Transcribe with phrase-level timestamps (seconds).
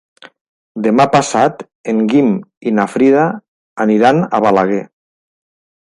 [0.87, 1.61] Demà passat
[1.95, 2.33] en Guim
[2.71, 3.29] i na Frida
[3.89, 4.85] aniran a Balaguer.